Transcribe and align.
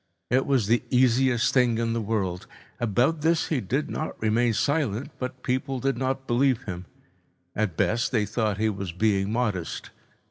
It 0.31 0.47
was 0.47 0.65
the 0.65 0.81
easiest 0.89 1.53
thing 1.53 1.77
in 1.77 1.93
the 1.93 2.01
world. 2.01 2.47
About 2.79 3.21
this 3.21 3.49
he 3.49 3.61
did 3.61 3.87
not 3.87 4.19
remain 4.19 4.51
silent, 4.53 5.11
but 5.19 5.43
people 5.43 5.79
did 5.79 5.95
not 5.95 6.25
believe 6.25 6.63
him. 6.63 6.87
At 7.55 7.77
best 7.77 8.11
they 8.11 8.25
thought 8.25 8.57
he 8.57 8.67
was 8.67 8.91
being 8.93 9.31
modest. 9.31 9.91